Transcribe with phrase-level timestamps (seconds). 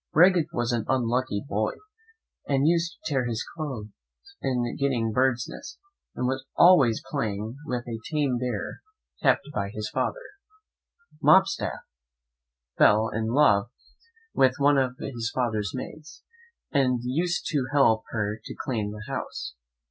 [0.15, 1.73] Raggedstaff was an unlucky boy,
[2.47, 3.89] and used to tear his clothes
[4.41, 5.77] in getting birds' nests,
[6.15, 8.81] and was always playing with a tame bear
[9.21, 11.21] his father kept.
[11.23, 11.81] Mopstaff
[12.79, 13.69] fell in love
[14.33, 16.23] with one of his father's maids,
[16.71, 19.53] and used to help her to clean the house.